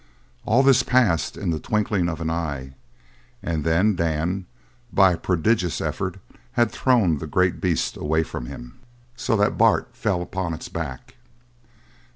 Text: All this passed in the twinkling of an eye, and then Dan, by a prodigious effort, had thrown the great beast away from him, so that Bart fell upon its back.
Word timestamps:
All 0.47 0.63
this 0.63 0.81
passed 0.81 1.37
in 1.37 1.51
the 1.51 1.59
twinkling 1.59 2.09
of 2.09 2.21
an 2.21 2.31
eye, 2.31 2.73
and 3.43 3.63
then 3.63 3.95
Dan, 3.95 4.47
by 4.91 5.11
a 5.11 5.15
prodigious 5.17 5.79
effort, 5.79 6.17
had 6.53 6.71
thrown 6.71 7.19
the 7.19 7.27
great 7.27 7.61
beast 7.61 7.97
away 7.97 8.23
from 8.23 8.47
him, 8.47 8.79
so 9.15 9.35
that 9.37 9.59
Bart 9.59 9.89
fell 9.95 10.23
upon 10.23 10.55
its 10.55 10.69
back. 10.69 11.17